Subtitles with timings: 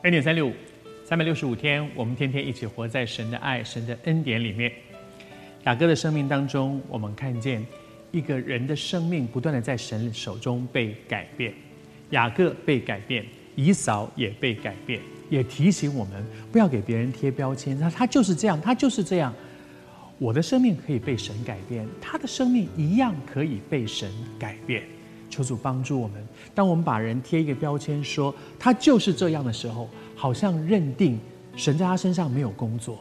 [0.00, 0.52] 二点三六五，
[1.04, 4.70] 三百六十五天，我们天天一起活在神的爱、神的恩典里面。
[5.64, 7.66] 雅各的生命当中，我们看见
[8.12, 11.52] 一个人的生命不断的在神手中被改变。
[12.10, 13.26] 雅各被改变，
[13.56, 17.76] 以扫也被改变，也提醒我们不要给别人贴标签。
[17.76, 19.34] 他他就是这样，他就是这样。
[20.16, 24.08] 我的生命可以被神改变，他的生命一样可以被神
[24.38, 24.84] 改变。
[25.38, 26.20] 求主帮助我们。
[26.52, 31.16] 当我们把人贴一个标签，说他就是这样的时候，好像认定
[31.54, 32.98] 神在他身上没有工作。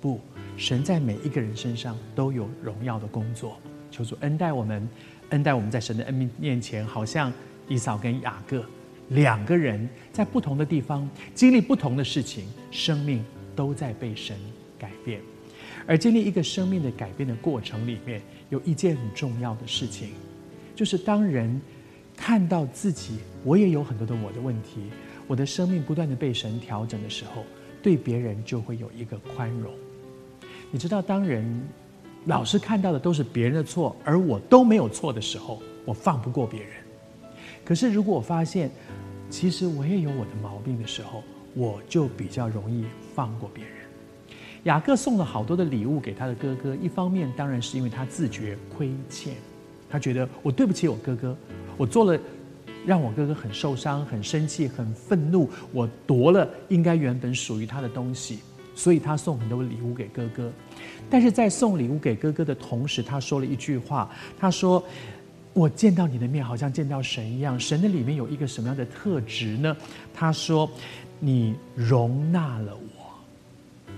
[0.00, 0.20] 不，
[0.56, 3.56] 神在每一个人身上都有荣耀的工作。
[3.90, 4.88] 求主恩待我们，
[5.30, 7.32] 恩待我们在神的恩面前，好像
[7.66, 8.64] 以扫跟雅各
[9.08, 13.24] 两个人在不同的地方经历不同的事情，生命
[13.56, 14.36] 都在被神
[14.78, 15.20] 改变。
[15.84, 20.10] 而经历一个生命的改变的过程里面，有一件很重要的事情。
[20.82, 21.60] 就是当人
[22.16, 24.80] 看到自己，我也有很多的我的问题，
[25.28, 27.44] 我的生命不断的被神调整的时候，
[27.80, 29.72] 对别人就会有一个宽容。
[30.72, 31.62] 你知道，当人
[32.24, 36.70] 老是看到的都是别人的错，而我都没有错的时候，我放不过别人。
[37.64, 38.68] 可是如果我发现，
[39.30, 41.22] 其实我也有我的毛病的时候，
[41.54, 43.72] 我就比较容易放过别人。
[44.64, 49.34] 雅各送了好多的礼物给他的哥哥，一方面当然是因为他自觉亏欠。
[49.92, 51.36] 他觉得我对不起我哥哥，
[51.76, 52.18] 我做了
[52.86, 58.38] 让我哥哥很受伤、很生气、很愤怒，我夺了应该原本属于他的东西，
[58.74, 60.50] 所以他送很多礼物给哥哥。
[61.10, 64.82] 但是在送礼物给哥哥的同时，他说了一句话：“他说，
[65.52, 67.60] 我见到你的面，好像见到神一样。
[67.60, 69.76] 神的里面有一个什么样的特质呢？”
[70.14, 70.68] 他说
[71.20, 73.12] ：“你容纳了我，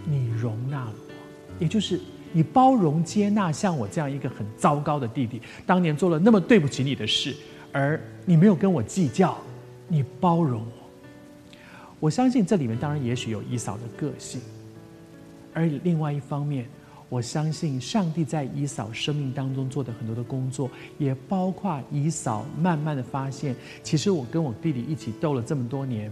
[0.04, 1.14] 你容纳了我，
[1.60, 2.00] 也就是。”
[2.36, 7.32] 你包容接纳像我这样一个很糟糕的弟弟，当年做了那么对不起你的事，
[7.70, 9.38] 而你没有跟我计较，
[9.86, 10.90] 你包容我。
[12.00, 14.40] 我相信这里面当然也许有以扫的个性，
[15.52, 16.66] 而另外一方面，
[17.08, 20.68] 我相信上帝在以扫生命当中做的很多的工作，
[20.98, 26.10] 也包括以扫慢慢的发现，其实我跟我弟弟一起斗了这么多年，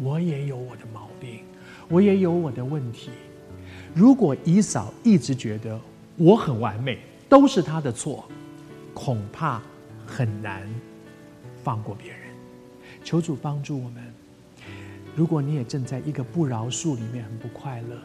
[0.00, 1.40] 我也有我的毛病，
[1.88, 3.10] 我也有我的问题。
[3.96, 5.80] 如果姨嫂一直觉得
[6.18, 6.98] 我很完美，
[7.30, 8.28] 都是她的错，
[8.92, 9.62] 恐怕
[10.06, 10.68] 很难
[11.64, 12.20] 放过别人。
[13.02, 14.04] 求主帮助我们。
[15.14, 17.96] 如果你也正在一个不饶恕里面很不快乐，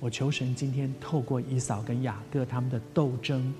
[0.00, 3.54] 我求神今天透过姨嫂跟雅各他们的斗争，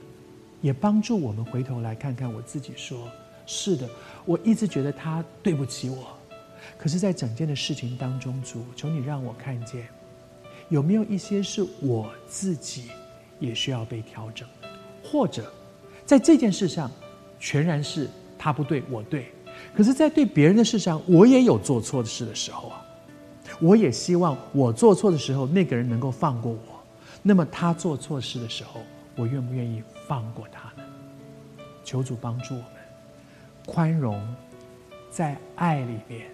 [0.61, 3.09] 也帮助我们回头来看看我自己，说
[3.47, 3.89] 是的，
[4.25, 6.19] 我一直觉得他对不起我，
[6.77, 9.87] 可是，在整件的事情当中，主求你让我看见。
[10.69, 12.91] 有没有一些是我自己
[13.39, 14.49] 也需要被调整，
[15.03, 15.53] 或者
[16.05, 16.91] 在这件事上
[17.39, 18.09] 全然是
[18.39, 19.27] 他不对我对，
[19.75, 22.85] 可是，在对别人的事上，我也有做错的事的时候啊，
[23.61, 26.83] 我也希望我做错的时候，那个人能够放过我。
[27.23, 28.81] 那么他做错事的时候，
[29.17, 30.87] 我愿不愿意放过他呢？
[31.85, 32.69] 求主帮助我们，
[33.67, 34.21] 宽容，
[35.11, 36.27] 在爱里面，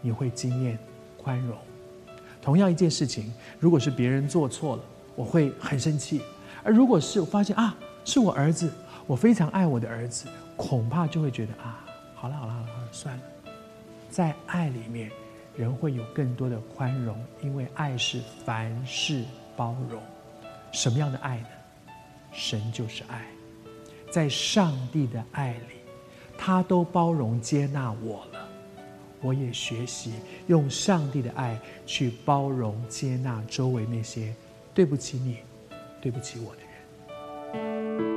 [0.00, 0.78] 你会经验
[1.16, 1.56] 宽容。
[2.44, 4.82] 同样一件事情，如果是别人做错了，
[5.16, 6.20] 我会很生气；
[6.62, 7.74] 而如果是我发现啊，
[8.04, 8.70] 是我儿子，
[9.06, 11.82] 我非常爱我的儿子，恐怕就会觉得啊，
[12.14, 13.22] 好了好了好了，算了。
[14.10, 15.10] 在爱里面，
[15.56, 19.24] 人会有更多的宽容，因为爱是凡事
[19.56, 19.98] 包容。
[20.70, 21.46] 什么样的爱呢？
[22.30, 23.24] 神就是爱，
[24.10, 25.80] 在上帝的爱里，
[26.36, 28.43] 他都包容接纳我了。
[29.24, 30.12] 我也学习
[30.48, 34.34] 用上帝的爱去包容、接纳周围那些
[34.74, 35.38] 对不起你、
[35.98, 38.13] 对不起我的人。